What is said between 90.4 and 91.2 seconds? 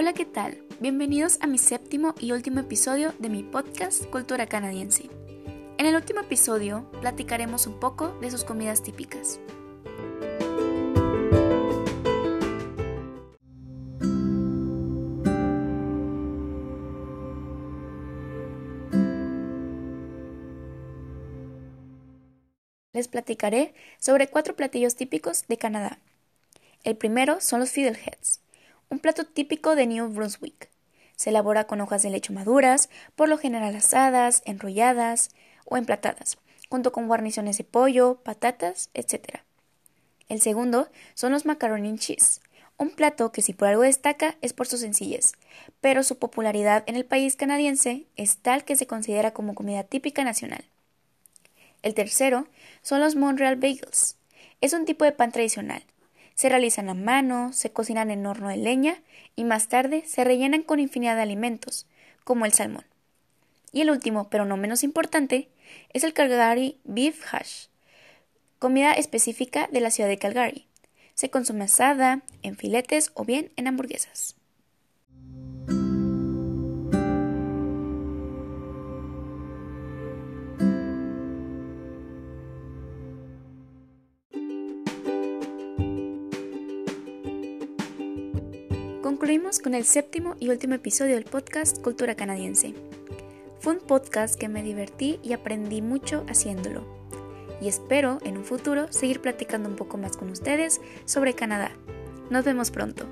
último episodio